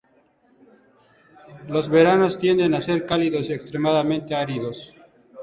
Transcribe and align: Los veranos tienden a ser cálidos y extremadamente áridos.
Los 1.67 1.87
veranos 1.89 2.39
tienden 2.39 2.73
a 2.73 2.81
ser 2.81 3.05
cálidos 3.05 3.51
y 3.51 3.53
extremadamente 3.53 4.33
áridos. 4.33 4.95